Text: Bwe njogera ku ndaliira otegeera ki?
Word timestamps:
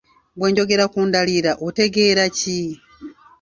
Bwe 0.37 0.47
njogera 0.51 0.85
ku 0.93 0.99
ndaliira 1.07 1.51
otegeera 1.67 2.25
ki? 2.37 2.59